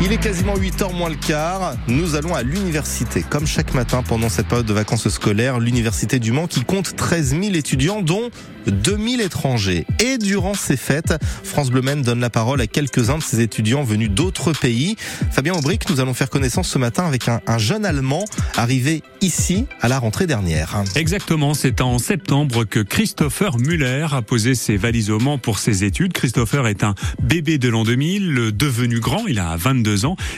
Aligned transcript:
Il 0.00 0.12
est 0.12 0.18
quasiment 0.18 0.54
8h 0.54 0.94
moins 0.94 1.08
le 1.08 1.16
quart. 1.16 1.74
Nous 1.88 2.14
allons 2.14 2.32
à 2.32 2.44
l'université. 2.44 3.24
Comme 3.28 3.48
chaque 3.48 3.74
matin 3.74 4.04
pendant 4.04 4.28
cette 4.28 4.46
période 4.46 4.66
de 4.66 4.72
vacances 4.72 5.08
scolaires, 5.08 5.58
l'université 5.58 6.20
du 6.20 6.30
Mans 6.30 6.46
qui 6.46 6.62
compte 6.62 6.94
13 6.94 7.30
000 7.30 7.54
étudiants, 7.54 8.00
dont 8.00 8.30
2000 8.70 9.20
étrangers. 9.20 9.86
Et 9.98 10.18
durant 10.18 10.54
ces 10.54 10.76
fêtes, 10.76 11.14
France 11.42 11.70
Bleu 11.70 11.82
donne 12.02 12.20
la 12.20 12.30
parole 12.30 12.60
à 12.60 12.66
quelques-uns 12.66 13.18
de 13.18 13.22
ces 13.22 13.40
étudiants 13.40 13.82
venus 13.82 14.10
d'autres 14.10 14.52
pays. 14.52 14.96
Fabien 15.32 15.54
Aubric, 15.54 15.88
nous 15.90 16.00
allons 16.00 16.14
faire 16.14 16.28
connaissance 16.30 16.68
ce 16.68 16.78
matin 16.78 17.04
avec 17.04 17.28
un, 17.28 17.40
un 17.46 17.58
jeune 17.58 17.84
Allemand 17.84 18.24
arrivé 18.56 19.02
ici 19.20 19.66
à 19.80 19.88
la 19.88 19.98
rentrée 19.98 20.26
dernière. 20.26 20.84
Exactement, 20.96 21.54
c'est 21.54 21.80
en 21.80 21.98
septembre 21.98 22.64
que 22.64 22.80
Christopher 22.80 23.58
Muller 23.58 24.06
a 24.12 24.22
posé 24.22 24.54
ses 24.54 24.76
valises 24.76 25.10
au 25.10 25.18
Mans 25.18 25.38
pour 25.38 25.58
ses 25.58 25.84
études. 25.84 26.12
Christopher 26.12 26.66
est 26.66 26.84
un 26.84 26.94
bébé 27.22 27.58
de 27.58 27.68
l'an 27.68 27.84
2000, 27.84 28.52
devenu 28.54 29.00
grand, 29.00 29.26
il 29.26 29.38
a 29.38 29.56
22 29.56 29.87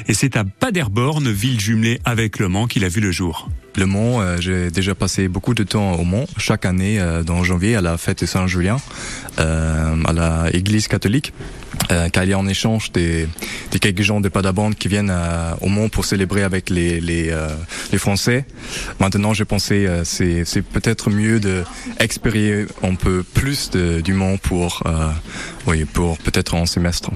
et 0.09 0.15
c'est 0.15 0.37
à 0.37 0.45
Paderborn, 0.45 1.31
ville 1.31 1.59
jumelée 1.59 2.01
avec 2.05 2.39
Le 2.39 2.49
Mans, 2.49 2.67
qu'il 2.67 2.85
a 2.85 2.89
vu 2.89 3.01
le 3.01 3.11
jour. 3.11 3.49
Le 3.81 3.87
Mans, 3.87 4.21
euh, 4.21 4.37
j'ai 4.39 4.71
déjà 4.71 4.95
passé 4.95 5.27
beaucoup 5.27 5.55
de 5.55 5.63
temps 5.63 5.95
au 5.95 6.05
Mans, 6.05 6.27
chaque 6.37 6.67
année 6.67 7.01
euh, 7.01 7.23
dans 7.23 7.43
janvier 7.43 7.77
à 7.77 7.81
la 7.81 7.97
fête 7.97 8.21
de 8.21 8.27
Saint-Julien, 8.27 8.77
euh, 9.39 9.97
à 10.05 10.13
la 10.13 10.51
église 10.53 10.87
catholique. 10.87 11.33
Euh, 11.91 12.11
car 12.11 12.25
il 12.25 12.31
y 12.31 12.33
a 12.35 12.39
en 12.39 12.47
échange 12.47 12.93
des, 12.93 13.27
quelques 13.81 14.03
gens 14.03 14.21
de 14.21 14.29
Paderborn 14.29 14.75
qui 14.75 14.89
viennent 14.89 15.11
au 15.63 15.69
Mans 15.69 15.89
pour 15.89 16.05
célébrer 16.05 16.43
avec 16.43 16.69
les, 16.69 17.01
les, 17.01 17.33
Français. 17.97 18.45
Maintenant, 19.01 19.33
j'ai 19.33 19.47
pensé 19.47 19.89
c'est 20.05 20.45
c'est 20.45 20.63
peut-être 20.63 21.09
mieux 21.09 21.41
de 21.41 21.65
expérimenter 21.99 22.67
un 22.83 22.95
peu 22.97 23.23
plus 23.23 23.71
du 23.71 24.13
Mans 24.13 24.37
pour 24.37 24.83
oui 25.67 25.87
pour 25.87 26.19
peut-être 26.19 26.55
en 26.55 26.67
semestre. 26.67 27.11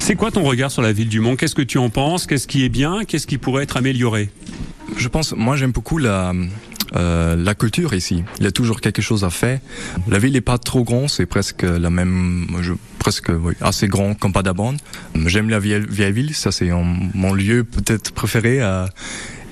C'est 0.00 0.16
quoi 0.16 0.32
ton 0.32 0.42
regard 0.42 0.72
sur 0.72 0.82
la 0.82 0.92
ville 0.92 1.08
du 1.08 1.20
Mans? 1.20 1.36
Qu'est-ce 1.36 1.54
que 1.54 1.62
tu 1.62 1.78
en 1.78 1.88
penses? 1.88 2.26
Qu'est-ce 2.26 2.48
qui 2.48 2.64
est 2.64 2.68
bien? 2.68 3.04
Qu'est-ce 3.06 3.28
qui 3.28 3.38
pourrait 3.38 3.62
être 3.62 3.76
amélioré? 3.76 4.28
Je 4.96 5.08
pense, 5.08 5.32
moi 5.32 5.56
j'aime 5.56 5.72
beaucoup 5.72 5.98
la, 5.98 6.32
euh, 6.96 7.36
la 7.36 7.54
culture 7.54 7.94
ici. 7.94 8.24
Il 8.38 8.44
y 8.44 8.46
a 8.46 8.52
toujours 8.52 8.80
quelque 8.80 9.02
chose 9.02 9.24
à 9.24 9.30
faire. 9.30 9.60
La 10.08 10.18
ville 10.18 10.32
n'est 10.32 10.40
pas 10.40 10.58
trop 10.58 10.84
grande, 10.84 11.08
c'est 11.08 11.26
presque 11.26 11.62
la 11.62 11.90
même, 11.90 12.46
je, 12.60 12.72
presque 12.98 13.30
oui, 13.30 13.54
assez 13.60 13.88
grand 13.88 14.14
comme 14.14 14.32
Paderborn. 14.32 14.76
J'aime 15.26 15.48
la 15.50 15.58
vieille, 15.58 16.12
ville, 16.12 16.34
ça 16.34 16.52
c'est 16.52 16.70
mon 17.14 17.32
lieu 17.32 17.64
peut-être 17.64 18.12
préféré. 18.12 18.60
euh, 18.60 18.86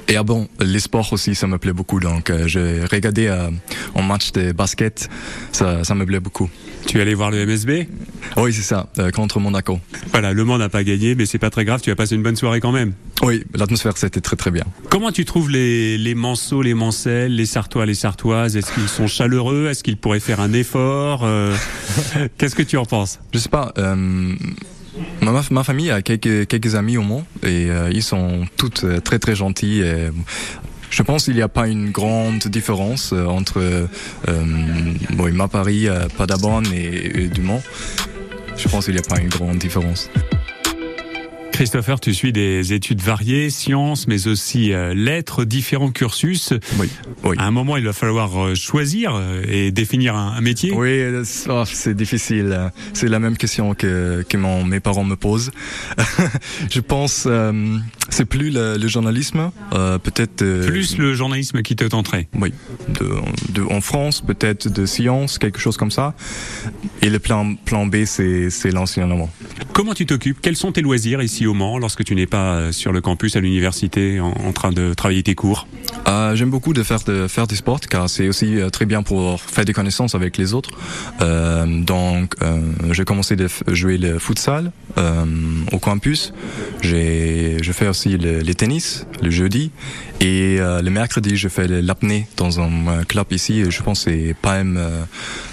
et 0.08 0.16
ah 0.16 0.22
bon, 0.22 0.48
les 0.58 0.80
sports 0.80 1.12
aussi, 1.12 1.34
ça 1.34 1.46
me 1.46 1.58
plaît 1.58 1.74
beaucoup. 1.74 2.00
Donc, 2.00 2.30
euh, 2.30 2.46
j'ai 2.46 2.80
regardé 2.90 3.26
euh, 3.26 3.50
un 3.94 4.02
match 4.02 4.32
de 4.32 4.52
basket, 4.52 5.08
ça, 5.52 5.84
ça 5.84 5.94
me 5.94 6.06
plaît 6.06 6.20
beaucoup. 6.20 6.48
Tu 6.86 6.96
es 6.96 7.02
allé 7.02 7.12
voir 7.12 7.30
le 7.30 7.44
MSB 7.44 7.86
Oui, 8.38 8.54
c'est 8.54 8.62
ça, 8.62 8.88
euh, 8.98 9.10
contre 9.10 9.38
Monaco. 9.38 9.78
Voilà, 10.10 10.32
Le 10.32 10.44
Mans 10.44 10.56
n'a 10.56 10.70
pas 10.70 10.82
gagné, 10.82 11.14
mais 11.14 11.26
c'est 11.26 11.38
pas 11.38 11.50
très 11.50 11.66
grave, 11.66 11.82
tu 11.82 11.90
as 11.90 11.96
passé 11.96 12.14
une 12.14 12.22
bonne 12.22 12.36
soirée 12.36 12.60
quand 12.60 12.72
même. 12.72 12.94
Oui, 13.22 13.44
l'atmosphère 13.54 13.98
c'était 13.98 14.22
très 14.22 14.36
très 14.36 14.50
bien. 14.50 14.64
Comment 14.88 15.12
tu 15.12 15.26
trouves 15.26 15.50
les, 15.50 15.98
les 15.98 16.14
Manceaux, 16.14 16.62
les 16.62 16.72
Mancelles, 16.72 17.34
les 17.34 17.46
Sartois, 17.46 17.84
les 17.84 17.94
Sartoises? 17.94 18.56
Est-ce 18.56 18.72
qu'ils 18.72 18.88
sont 18.88 19.08
chaleureux? 19.08 19.68
Est-ce 19.68 19.84
qu'ils 19.84 19.98
pourraient 19.98 20.20
faire 20.20 20.40
un 20.40 20.54
effort? 20.54 21.20
Euh, 21.24 21.54
Qu'est-ce 22.38 22.54
que 22.54 22.62
tu 22.62 22.78
en 22.78 22.86
penses? 22.86 23.20
Je 23.34 23.38
sais 23.38 23.50
pas. 23.50 23.74
Euh, 25.28 25.42
ma, 25.50 25.64
famille 25.64 25.90
a 25.90 26.02
quelques, 26.02 26.74
amis 26.74 26.96
au 26.96 27.02
Mans 27.02 27.24
et 27.42 27.70
euh, 27.70 27.90
ils 27.92 28.02
sont 28.02 28.46
toutes 28.56 28.84
euh, 28.84 29.00
très 29.00 29.18
très 29.18 29.34
gentils. 29.34 29.80
Et, 29.80 30.08
je 30.90 31.02
pense 31.02 31.24
qu'il 31.24 31.34
n'y 31.34 31.42
a 31.42 31.48
pas 31.48 31.68
une 31.68 31.90
grande 31.90 32.46
différence 32.46 33.12
euh, 33.12 33.26
entre 33.26 33.60
euh, 34.28 34.44
ma 35.32 35.48
Paris, 35.48 35.88
euh, 35.88 36.08
Paderborn 36.16 36.66
et, 36.72 37.24
et 37.24 37.28
du 37.28 37.42
Mans. 37.42 37.62
Je 38.56 38.68
pense 38.68 38.86
qu'il 38.86 38.94
n'y 38.94 39.00
a 39.00 39.02
pas 39.02 39.20
une 39.20 39.28
grande 39.28 39.58
différence. 39.58 40.10
Christopher, 41.58 41.98
tu 41.98 42.14
suis 42.14 42.32
des 42.32 42.72
études 42.72 43.00
variées, 43.00 43.50
sciences, 43.50 44.06
mais 44.06 44.28
aussi 44.28 44.72
euh, 44.72 44.94
lettres, 44.94 45.44
différents 45.44 45.90
cursus. 45.90 46.52
Oui, 46.78 46.88
oui. 47.24 47.34
À 47.36 47.46
un 47.46 47.50
moment, 47.50 47.76
il 47.76 47.84
va 47.84 47.92
falloir 47.92 48.40
euh, 48.40 48.54
choisir 48.54 49.16
euh, 49.16 49.42
et 49.48 49.72
définir 49.72 50.14
un, 50.14 50.40
métier. 50.40 50.70
Oui, 50.70 51.02
c'est 51.24 51.96
difficile. 51.96 52.70
C'est 52.92 53.08
la 53.08 53.18
même 53.18 53.36
question 53.36 53.74
que, 53.74 54.24
que 54.28 54.36
mon, 54.36 54.62
mes 54.62 54.78
parents 54.78 55.02
me 55.02 55.16
posent. 55.16 55.50
je 56.70 56.78
pense 56.78 57.24
euh, 57.26 57.78
c'est 58.10 58.24
plus 58.24 58.50
le, 58.50 58.76
le 58.76 58.88
journalisme, 58.88 59.50
euh, 59.74 59.98
peut-être 59.98 60.42
euh, 60.42 60.66
Plus 60.66 60.96
le 60.96 61.14
journalisme 61.14 61.62
qui 61.62 61.76
te 61.76 61.84
tenterait. 61.84 62.28
Oui, 62.34 62.52
de, 62.88 63.10
de, 63.52 63.62
en 63.62 63.80
France, 63.80 64.22
peut-être 64.22 64.68
de 64.68 64.86
sciences, 64.86 65.38
quelque 65.38 65.58
chose 65.58 65.76
comme 65.76 65.90
ça. 65.90 66.14
Et 67.02 67.10
le 67.10 67.18
plan, 67.18 67.54
plan 67.54 67.86
B, 67.86 68.04
c'est, 68.06 68.50
c'est 68.50 68.70
l'enseignement. 68.70 69.30
Comment 69.78 69.94
tu 69.94 70.06
t'occupes? 70.06 70.40
Quels 70.42 70.56
sont 70.56 70.72
tes 70.72 70.82
loisirs 70.82 71.22
ici 71.22 71.46
au 71.46 71.54
Mans 71.54 71.78
lorsque 71.78 72.02
tu 72.02 72.16
n'es 72.16 72.26
pas 72.26 72.56
euh, 72.56 72.72
sur 72.72 72.90
le 72.90 73.00
campus 73.00 73.36
à 73.36 73.40
l'université 73.40 74.18
en, 74.18 74.52
train 74.52 74.72
de 74.72 74.92
travailler 74.92 75.22
tes 75.22 75.36
cours? 75.36 75.68
Euh, 76.08 76.34
j'aime 76.34 76.50
beaucoup 76.50 76.72
de 76.72 76.82
faire, 76.82 76.98
faire 77.28 77.46
du 77.46 77.54
sport, 77.54 77.78
car 77.78 78.10
c'est 78.10 78.26
aussi 78.26 78.58
euh, 78.58 78.70
très 78.70 78.86
bien 78.86 79.04
pour 79.04 79.40
faire 79.40 79.64
des 79.64 79.72
connaissances 79.72 80.16
avec 80.16 80.36
les 80.36 80.52
autres. 80.52 80.70
Donc, 81.20 82.34
j'ai 82.90 83.04
commencé 83.04 83.36
de 83.36 83.48
jouer 83.68 83.98
le 83.98 84.18
futsal 84.18 84.72
au 85.70 85.78
campus. 85.78 86.32
Je 86.82 87.70
fais 87.72 87.86
aussi 87.86 88.18
le, 88.18 88.54
tennis 88.54 89.06
le 89.22 89.30
jeudi. 89.30 89.70
Et 90.20 90.58
le 90.58 90.90
mercredi, 90.90 91.36
je 91.36 91.48
fais 91.48 91.68
l'apnée 91.68 92.26
dans 92.36 92.60
un 92.60 93.04
club 93.04 93.26
ici. 93.30 93.70
Je 93.70 93.82
pense 93.82 94.00
c'est 94.00 94.34
PAM 94.40 94.76
euh, 94.76 95.04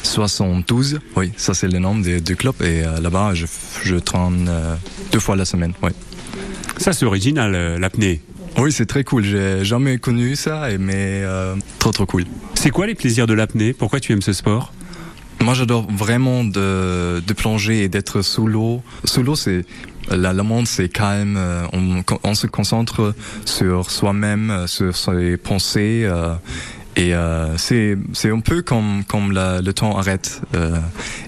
72. 0.04 1.00
Oui, 1.16 1.32
ça 1.38 1.54
c'est 1.54 1.68
le 1.68 1.80
nom 1.80 1.96
du 1.96 2.36
club. 2.36 2.56
Et 2.64 2.82
là-bas, 3.02 3.34
je, 3.34 3.46
je 3.84 3.96
euh, 4.16 4.76
deux 5.12 5.20
fois 5.20 5.36
la 5.36 5.46
semaine. 5.46 5.74
Oui. 5.84 5.92
Ça, 6.78 6.94
c'est 6.94 7.06
original, 7.06 7.54
euh, 7.56 7.80
l'apnée. 7.80 8.22
Oui, 8.58 8.72
c'est 8.72 8.86
très 8.86 9.04
cool. 9.04 9.24
J'ai 9.24 9.64
jamais 9.66 9.98
connu 9.98 10.36
ça, 10.36 10.68
mais 10.80 11.22
euh, 11.24 11.56
trop 11.80 11.92
trop 11.92 12.06
cool. 12.06 12.24
C'est 12.54 12.70
quoi 12.70 12.88
les 12.88 12.96
plaisirs 12.96 13.28
de 13.28 13.34
l'apnée? 13.34 13.74
Pourquoi 13.74 14.00
tu 14.00 14.14
aimes 14.14 14.22
ce 14.22 14.34
sport? 14.34 14.72
Moi, 15.42 15.54
j'adore 15.54 15.86
vraiment 15.92 16.44
de, 16.46 17.22
de 17.26 17.34
plonger 17.34 17.84
et 17.84 17.90
d'être 17.90 18.22
sous 18.22 18.48
l'eau. 18.48 18.82
Sous 19.04 19.24
l'eau, 19.24 19.36
c'est 19.36 19.66
la, 20.10 20.32
la 20.32 20.44
monde, 20.44 20.68
c'est 20.68 20.88
calme. 20.88 21.38
On, 21.74 22.02
on 22.24 22.34
se 22.34 22.48
concentre 22.48 23.14
sur 23.44 23.92
soi-même, 23.92 24.66
sur 24.68 24.96
ses 24.96 25.36
pensées. 25.38 26.04
euh, 26.06 26.34
et 26.98 27.14
euh, 27.14 27.58
c'est 27.58 27.98
c'est 28.14 28.32
un 28.32 28.40
peu 28.40 28.62
comme 28.62 29.04
comme 29.06 29.34
la- 29.34 29.62
le 29.62 29.74
temps 29.74 29.98
arrête. 29.98 30.40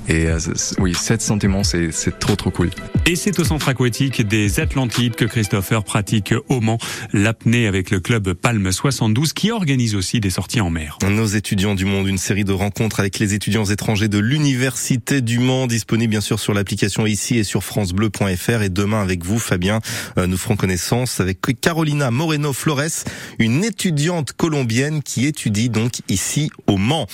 Et 0.07 0.27
euh, 0.27 0.39
oui, 0.79 0.93
cet 0.93 1.21
sentiment, 1.21 1.63
c'est 1.63 1.91
c'est 1.91 2.17
trop 2.17 2.35
trop 2.35 2.49
cool. 2.49 2.69
Et 3.05 3.15
c'est 3.15 3.39
au 3.39 3.43
centre 3.43 3.69
aquatique 3.69 4.25
des 4.25 4.59
Atlantides 4.59 5.15
que 5.15 5.25
Christopher 5.25 5.83
pratique 5.83 6.33
au 6.49 6.61
Mans 6.61 6.77
l'apnée 7.13 7.67
avec 7.67 7.91
le 7.91 7.99
club 7.99 8.33
Palme 8.33 8.71
72 8.71 9.33
qui 9.33 9.51
organise 9.51 9.95
aussi 9.95 10.19
des 10.19 10.29
sorties 10.29 10.61
en 10.61 10.69
mer. 10.69 10.97
Nos 11.09 11.25
étudiants 11.25 11.75
du 11.75 11.85
monde, 11.85 12.07
une 12.07 12.17
série 12.17 12.43
de 12.43 12.53
rencontres 12.53 12.99
avec 12.99 13.19
les 13.19 13.33
étudiants 13.33 13.65
étrangers 13.65 14.07
de 14.07 14.17
l'Université 14.17 15.21
du 15.21 15.39
Mans, 15.39 15.67
disponible 15.67 16.11
bien 16.11 16.21
sûr 16.21 16.39
sur 16.39 16.53
l'application 16.53 17.05
ici 17.05 17.37
et 17.37 17.43
sur 17.43 17.63
francebleu.fr. 17.63 18.61
Et 18.61 18.69
demain 18.69 19.01
avec 19.01 19.25
vous, 19.25 19.39
Fabien, 19.39 19.79
euh, 20.17 20.27
nous 20.27 20.37
ferons 20.37 20.55
connaissance 20.55 21.19
avec 21.19 21.39
Carolina 21.61 22.11
Moreno 22.11 22.53
Flores, 22.53 23.03
une 23.39 23.63
étudiante 23.63 24.33
colombienne 24.33 25.01
qui 25.03 25.25
étudie 25.25 25.69
donc 25.69 26.01
ici 26.07 26.49
au 26.67 26.77
Mans. 26.77 27.07